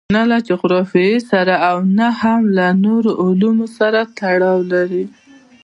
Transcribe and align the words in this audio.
نه 0.15 0.23
له 0.31 0.37
جغرافیې 0.49 1.17
سره 1.31 1.55
او 1.69 1.77
نه 1.97 2.07
هم 2.19 2.41
له 2.57 2.67
نورو 2.85 3.11
عواملو 3.21 3.65
سره 3.77 3.99
تړاو 4.17 4.59
لري. 4.73 5.03